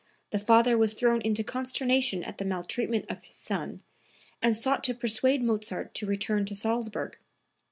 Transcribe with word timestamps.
The 0.31 0.39
father 0.39 0.79
was 0.79 0.95
thrown 0.95 1.21
into 1.21 1.43
consternation 1.43 2.23
at 2.23 2.39
the 2.39 2.43
maltreatment 2.43 3.05
of 3.07 3.21
his 3.21 3.35
son 3.35 3.83
and 4.41 4.55
sought 4.55 4.83
to 4.85 4.95
persuade 4.95 5.43
Mozart 5.43 5.93
to 5.93 6.07
return 6.07 6.43
to 6.45 6.55
Salzburg. 6.55 7.19